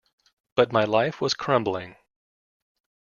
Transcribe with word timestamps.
But 0.55 0.71
my 0.73 0.83
life 0.83 1.21
was 1.21 1.35
crumbling. 1.35 1.95